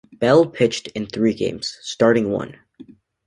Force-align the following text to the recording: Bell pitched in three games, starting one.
Bell 0.13 0.47
pitched 0.47 0.87
in 0.95 1.05
three 1.05 1.35
games, 1.35 1.77
starting 1.83 2.31
one. 2.31 2.55